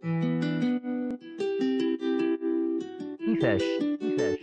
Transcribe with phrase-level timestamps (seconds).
[0.00, 0.12] كيفاش؟
[4.00, 4.38] كيفاش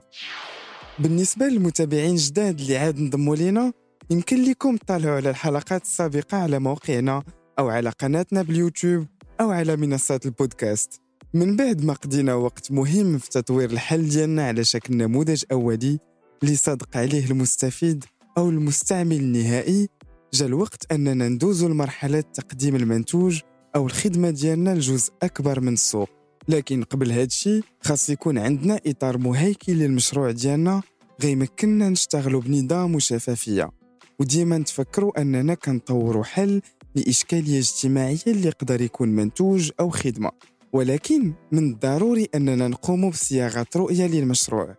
[1.00, 3.74] بالنسبة للمتابعين جداد اللي عاد انضموا لينا
[4.10, 7.24] يمكن لكم تطالعوا على الحلقات السابقة على موقعنا
[7.60, 9.08] أو على قناتنا باليوتيوب
[9.42, 11.02] أو على منصات البودكاست.
[11.34, 16.00] من بعد ما قضينا وقت مهم في تطوير الحل ديالنا على شكل نموذج أولي
[16.44, 18.06] اللي صدق عليه المستفيد
[18.38, 19.90] أو المستعمل النهائي
[20.34, 23.42] جا الوقت أننا ندوزو لمرحلة تقديم المنتوج
[23.76, 26.10] أو الخدمة ديالنا لجزء أكبر من السوق.
[26.48, 30.82] لكن قبل هادشي خاص يكون عندنا إطار مهيكل للمشروع ديالنا
[31.24, 33.72] غيمكننا نشتغلوا بنظام وشفافية.
[34.20, 36.62] وديما نتفكروا أننا كنطوروا حل
[36.96, 40.32] لإشكالية اجتماعية اللي يقدر يكون منتوج أو خدمة.
[40.74, 44.76] ولكن من الضروري أننا نقوم بصياغة رؤية للمشروع.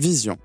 [0.00, 0.36] vision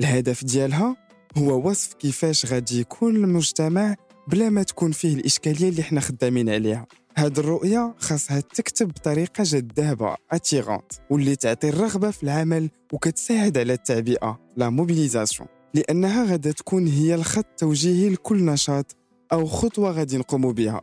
[0.00, 0.96] الهدف ديالها
[1.36, 3.94] هو وصف كيفاش غادي يكون المجتمع
[4.28, 6.86] بلا ما تكون فيه الإشكالية اللي إحنا خدامين عليها.
[7.16, 14.40] هاد الرؤية خاصها تكتب بطريقة جذابة attirante واللي تعطي الرغبة في العمل وكتساعد على التعبئة
[14.56, 18.96] la mobilisation لأنها غادا تكون هي الخط التوجيهي لكل نشاط
[19.32, 20.82] أو خطوة غادي نقوموا بها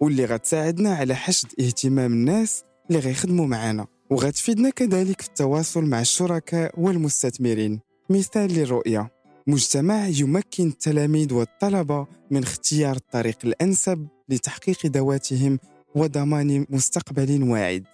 [0.00, 6.80] واللي غتساعدنا على حشد اهتمام الناس اللي غيخدموا معنا وغتفيدنا كذلك في التواصل مع الشركاء
[6.80, 7.80] والمستثمرين.
[8.10, 9.10] مثال للرؤية.
[9.46, 15.58] مجتمع يمكن التلاميذ والطلبة من اختيار الطريق الأنسب لتحقيق ذواتهم
[15.94, 17.84] وضمان مستقبل واعد.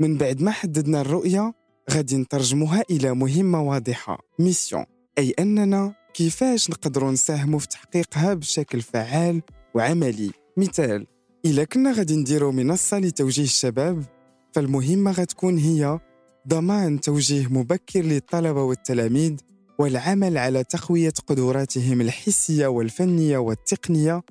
[0.00, 1.54] من بعد ما حددنا الرؤية
[1.90, 4.18] غادي نترجمها إلى مهمة واضحة.
[4.38, 4.84] ميسيون.
[5.18, 9.42] أي أننا كيفاش نقدروا نساهموا في تحقيقها بشكل فعال
[9.74, 11.06] وعملي؟ مثال
[11.44, 14.04] إلا كنا غادي نديروا منصة لتوجيه الشباب
[14.52, 15.98] فالمهمة غتكون هي
[16.48, 19.36] ضمان توجيه مبكر للطلبة والتلاميذ
[19.78, 24.22] والعمل على تقوية قدراتهم الحسية والفنية والتقنية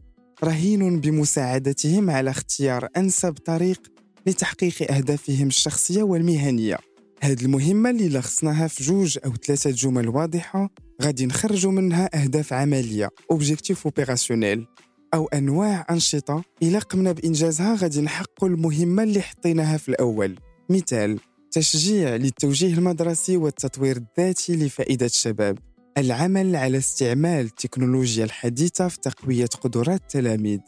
[0.44, 3.82] رهين بمساعدتهم على اختيار أنسب طريق
[4.28, 6.78] لتحقيق أهدافهم الشخصية والمهنية.
[7.24, 10.70] هاد المهمة اللي لخصناها في جوج أو ثلاثة جمل واضحة
[11.02, 14.68] غادي نخرجوا منها أهداف عملية objectifs opérationnels
[15.14, 16.44] أو أنواع أنشطة.
[16.64, 20.36] إلا قمنا بإنجازها غادي نحققوا المهمة اللي حطيناها في الأول.
[20.70, 21.20] مثال
[21.52, 25.58] تشجيع للتوجيه المدرسي والتطوير الذاتي لفائدة الشباب.
[25.98, 30.60] العمل على استعمال التكنولوجيا الحديثة في تقوية قدرات التلاميذ.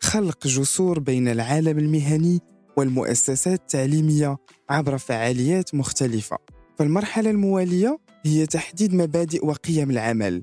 [0.00, 2.40] خلق جسور بين العالم المهني
[2.76, 4.36] والمؤسسات التعليمية
[4.70, 6.38] عبر فعاليات مختلفة.
[6.78, 10.42] فالمرحلة الموالية هي تحديد مبادئ وقيم العمل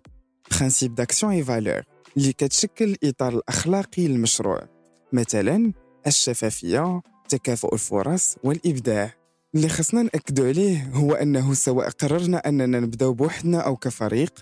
[0.52, 1.82] principes d'action et valeurs
[2.18, 4.62] اللي كتشكل الإطار الأخلاقي للمشروع.
[5.14, 5.74] مثلا
[6.08, 9.14] الشفافية تكافؤ الفرص والإبداع.
[9.56, 14.34] اللي خصنا نأكدوا عليه هو أنه سواء قررنا أننا نبدأ بوحدنا أو كفريق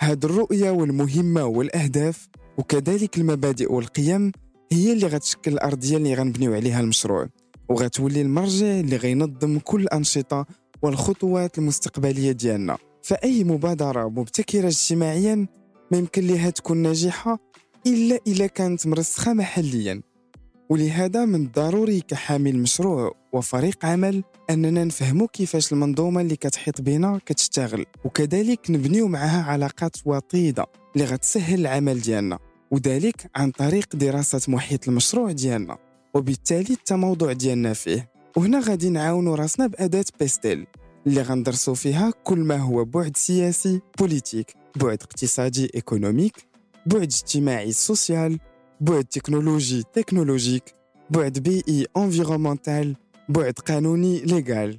[0.00, 2.28] هاد الرؤية والمهمة والأهداف
[2.58, 4.32] وكذلك المبادئ والقيم
[4.72, 7.28] هي اللي غتشكل الأرضية اللي غنبنيو عليها المشروع
[7.68, 10.46] وغتولي المرجع اللي غينظم كل الأنشطة
[10.82, 12.78] والخطوات المستقبلية ديالنا.
[13.02, 15.46] فأي مبادرة مبتكرة اجتماعيا
[15.92, 17.38] ما يمكن لها تكون ناجحة
[17.86, 20.02] إلا إذا كانت مرسخة محليا.
[20.70, 27.84] ولهذا من الضروري كحامل مشروع وفريق عمل أننا نفهموا كيفاش المنظومة اللي كتحيط بنا كتشتغل
[28.04, 30.66] وكذلك نبنيو معها علاقات وطيدة
[30.96, 32.38] اللي غتسهل العمل ديالنا.
[32.70, 35.78] وذلك عن طريق دراسة محيط المشروع ديالنا.
[36.14, 38.10] وبالتالي التموضع ديالنا فيه.
[38.36, 40.66] وهنا غادي نعاونوا راسنا بأداة PESTEL
[41.06, 46.36] اللي غندرسوا فيها كل ما هو بعد سياسي politique بعد اقتصادي économique
[46.86, 48.38] بعد اجتماعي social
[48.80, 50.74] بعد تكنولوجي technologique
[51.10, 52.96] بعد بيئي environnemental
[53.28, 54.78] بعد قانوني légal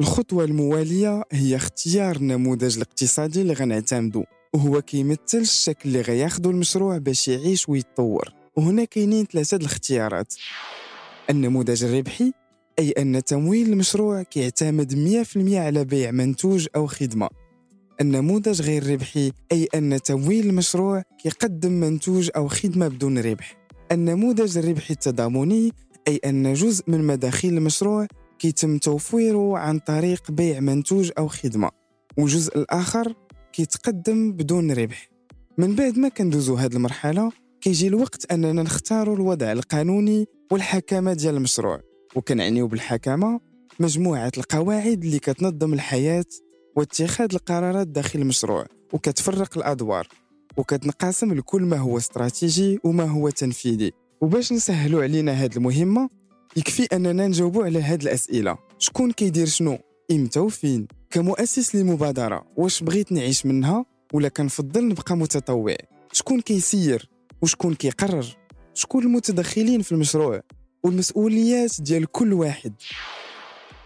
[0.00, 4.24] الخطوة الموالية هي اختيار النموذج الاقتصادي اللي غنعتمدو.
[4.54, 8.32] وهو كيمثل الشكل اللي غياخدو المشروع باش يعيش ويتطور.
[8.56, 10.34] وهنا كاينين ثلاثة الاختيارات.
[11.30, 12.32] النموذج الربحي
[12.78, 17.28] أي أن تمويل المشروع كيعتمد 100% على بيع منتوج أو خدمة.
[18.00, 23.56] النموذج غير ربحي أي أن تمويل المشروع كيقدم منتوج أو خدمة بدون ربح.
[23.92, 25.72] النموذج الربحي التضامني
[26.08, 28.06] أي أن جزء من مداخيل المشروع
[28.38, 31.70] كيتم توفيره عن طريق بيع منتوج أو خدمة.
[32.16, 33.14] والجزء الآخر
[33.54, 35.10] كيتقدم بدون ربح.
[35.58, 41.80] من بعد ما كندوزو هاد المرحلة كيجي الوقت أننا نختاروا الوضع القانوني والحكامة ديال المشروع.
[42.16, 43.40] وكنعنيو بالحكامة
[43.80, 46.24] مجموعة القواعد اللي كتنظم الحياة
[46.76, 50.08] واتخاذ القرارات داخل المشروع وكتفرق الأدوار
[50.56, 53.92] وكتنقسم لكل ما هو استراتيجي وما هو تنفيذي.
[54.20, 56.08] وباش نسهلوا علينا هاد المهمة
[56.56, 58.58] يكفي أننا نجاوبوا على هاد الأسئلة.
[58.78, 59.78] شكون كيدير شنو؟
[60.10, 65.76] إمتى وفين؟ كمؤسس لمبادرة واش بغيت نعيش منها؟ ولا كنفضل نبقى متطوع؟
[66.12, 67.10] شكون كيسير؟
[67.42, 68.36] وشكون كيقرر؟
[68.74, 70.40] شكون المتدخلين في المشروع؟
[70.84, 72.72] والمسؤوليات ديال كل واحد.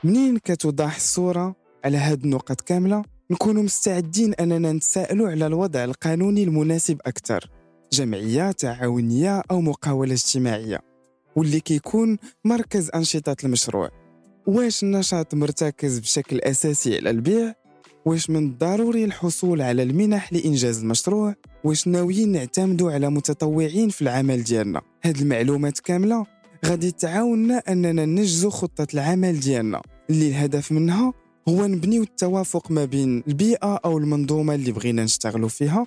[0.04, 7.00] منين كتوضح الصورة على هاد النقط كاملة؟ نكونوا مستعدين أننا نتساءلوا على الوضع القانوني المناسب
[7.06, 7.50] أكثر.
[7.92, 10.80] جمعية تعاونية أو مقاولة اجتماعية.
[11.36, 13.97] واللي كيكون مركز أنشطة المشروع.
[14.48, 17.54] واش النشاط مرتكز بشكل أساسي على البيع؟
[18.04, 21.34] واش من الضروري الحصول على المنح لإنجاز المشروع؟
[21.64, 26.26] واش ناويين نعتمدوا على متطوعين في العمل ديالنا؟ هاد المعلومات كاملة
[26.66, 29.82] غادي تعاوننا أننا ننجزوا خطة العمل ديالنا.
[30.10, 31.12] اللي الهدف منها
[31.48, 35.86] هو نبنيو التوافق ما بين البيئة أو المنظومة اللي بغينا نشتغلوا فيها.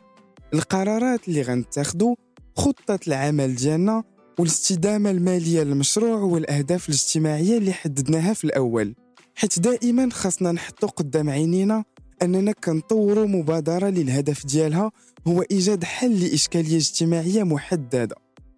[0.53, 2.15] القرارات اللي غنتاخدو
[2.55, 4.03] خطة العمل ديالنا
[4.41, 8.95] والاستدامة المالية للمشروع والأهداف الاجتماعية اللي حددناها في الأول.
[9.35, 11.83] حيث دائما خاصنا نحطو قدام عينينا
[12.21, 14.91] أننا كنطوروا مبادرة للهدف ديالها
[15.27, 18.15] هو إيجاد حل لإشكالية اجتماعية محددة.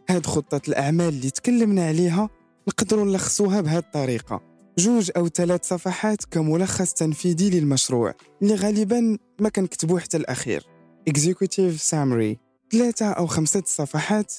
[0.09, 2.29] هاد خطة الأعمال اللي تكلمنا عليها
[2.67, 4.41] نقدروا نلخصوها بهذه الطريقة.
[4.77, 10.67] جوج أو ثلاث صفحات كملخص تنفيذي للمشروع اللي غالبا ما كنكتبوه حتى الأخير.
[11.09, 12.35] Executive Summary
[12.71, 14.33] ثلاثة أو خمسة صفحات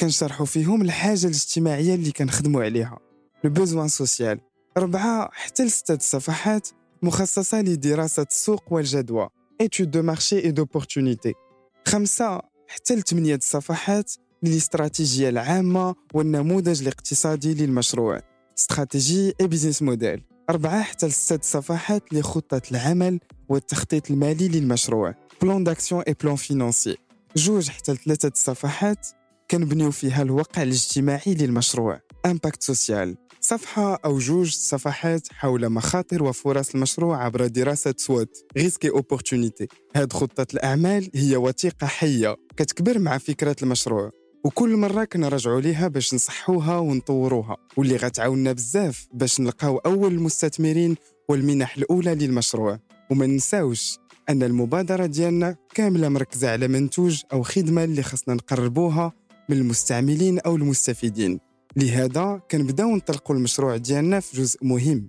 [0.00, 2.98] كنشرحوا فيهم الحاجة الاجتماعية اللي كنخدموا عليها.
[3.44, 4.40] البوزوان سوسيال
[4.76, 6.68] أربعة حتى لستة صفحات
[7.02, 9.28] مخصصة لدراسة السوق والجدوى.
[9.62, 11.32] Étude de marché et d'opportunité.
[11.88, 14.12] خمسة حتى لثمانية صفحات
[14.42, 18.20] للاستراتيجية العامة والنموذج الاقتصادي للمشروع
[18.58, 25.14] stratégie et business model أربعة حتى لستة صفحات لخطة العمل والتخطيط المالي للمشروع.
[25.42, 26.96] plan d'action et plan financier
[27.36, 29.08] جوج حتى لثلاثة صفحات
[29.50, 32.00] كنبنيو فيها الواقع الاجتماعي للمشروع.
[32.26, 39.01] impact social صفحة أو جوج صفحات حول مخاطر وفرص المشروع عبر دراسة SWOT risques et
[39.01, 39.66] opportunités
[39.96, 42.36] هاد خطة الأعمال هي وثيقة حية.
[42.56, 44.10] كتكبر مع فكرة المشروع.
[44.44, 47.56] وكل مرة كنرجعوا ليها باش نصحوها ونطوروها.
[47.76, 50.96] واللي غتعاوننا بزاف باش نلقاو أول المستثمرين
[51.28, 52.78] والمنح الأولى للمشروع.
[53.10, 53.98] وما ننساوش
[54.28, 59.12] أن المبادرة ديالنا كاملة مركزة على منتوج أو خدمة اللي خصنا نقربوها
[59.48, 61.40] من المستعملين أو المستفيدين.
[61.76, 65.08] لهذا كنبداو نطلقوا المشروع ديالنا في جزء مهم.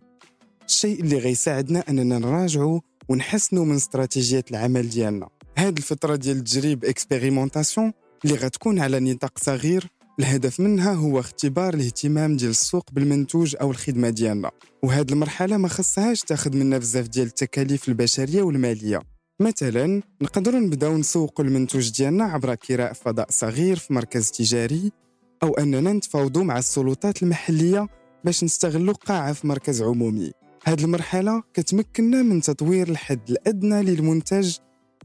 [0.68, 5.28] الشيء اللي غيساعدنا أننا نراجعوا ونحسنوا من استراتيجية العمل ديالنا.
[5.58, 7.94] هذه الفترة ديال التجريب اكسبيريمونطاسيون
[8.26, 9.88] اللي غتكون على نطاق صغير.
[10.20, 14.52] الهدف منها هو اختبار الاهتمام ديال السوق بالمنتوج أو الخدمة ديالنا.
[14.84, 19.15] وهذه المرحلة ما خصهاش تاخذ منا بزاف ديال التكاليف البشرية والمالية.
[19.40, 24.92] مثلا نقدروا نبداو نسوقوا المنتوج ديالنا عبر كراء فضاء صغير في مركز تجاري
[25.44, 27.88] أو أننا نتفاوضوا مع السلطات المحلية
[28.24, 30.32] باش نستغلوا قاعة في مركز عمومي.
[30.64, 34.58] هذه المرحلة كتمكننا من تطوير الحد الأدنى للمنتج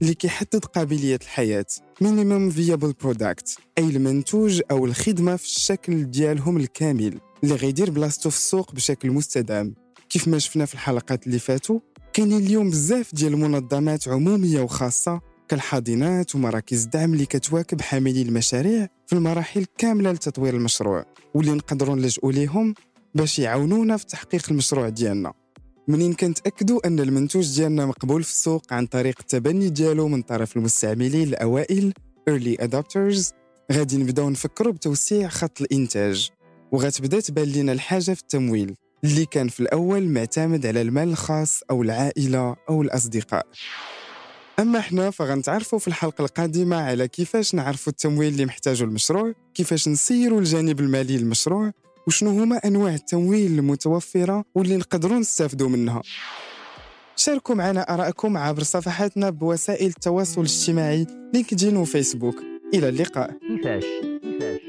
[0.03, 1.67] اللي كيحدد قابلية الحياة.
[2.05, 8.37] Minimum Viable Product أي المنتوج أو الخدمة في الشكل ديالهم الكامل اللي غيدير بلاصتو في
[8.37, 9.75] السوق بشكل مستدام.
[10.09, 11.81] كيف ما شفنا في الحلقات اللي فاتوا
[12.13, 19.13] كاينين اليوم بزاف ديال المنظمات عمومية وخاصة كالحاضنات ومراكز الدعم اللي كتواكب حاملي المشاريع في
[19.13, 22.75] المراحل كاملة لتطوير المشروع واللي نقدروا نلجؤوا ليهم
[23.15, 25.33] باش يعاونونا في تحقيق المشروع ديالنا.
[25.89, 31.29] منين كنتاكدوا أن المنتوج ديالنا مقبول في السوق عن طريق التبني ديالو من طرف المستعملين
[31.29, 31.93] الأوائل
[32.31, 33.33] early adopters
[33.73, 36.31] غادي نبداو نفكروا بتوسيع خط الإنتاج
[36.73, 38.75] وغتبدأ تبان لنا الحاجة في التمويل.
[39.05, 43.47] اللي كان في الأول معتمد على المال الخاص أو العائلة أو الأصدقاء.
[44.59, 50.41] أما إحنا فغنتعرفوا في الحلقة القادمة على كيفاش نعرفوا التمويل اللي محتاجه المشروع كيفاش نسيروا
[50.41, 51.73] الجانب المالي للمشروع
[52.07, 56.03] وشنو هما أنواع التمويل المتوفرة واللي نقدروا نستافدوا منها.
[57.17, 62.37] شاركوا معنا آرائكم عبر صفحاتنا بوسائل التواصل الاجتماعي لينكدين وفيسبوك.
[62.75, 63.31] إلى اللقاء.
[63.49, 63.85] كيفاش؟
[64.23, 64.61] كيفاش؟